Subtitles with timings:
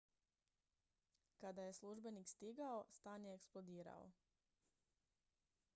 [1.41, 4.11] kada je službenik stigao stan je eksplodirao